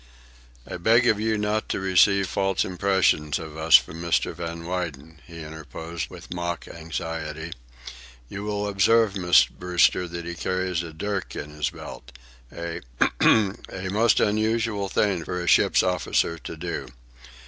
[0.65, 4.33] "I beg of you not to receive false impressions of us from Mr.
[4.33, 7.51] Van Weyden," he interposed with mock anxiety.
[8.27, 12.11] "You will observe, Miss Brewster, that he carries a dirk in his belt,
[12.51, 16.87] a—ahem—a most unusual thing for a ship's officer to do.